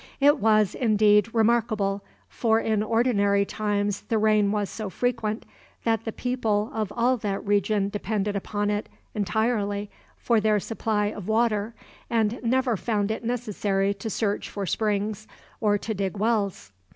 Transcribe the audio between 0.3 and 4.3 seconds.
was, indeed, remarkable, for in ordinary times the